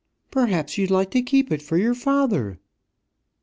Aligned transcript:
"Perhaps 0.31 0.79
you'd 0.79 0.89
like 0.89 1.11
to 1.11 1.21
keep 1.21 1.51
it 1.51 1.61
for 1.61 1.77
your 1.77 1.93
father." 1.93 2.57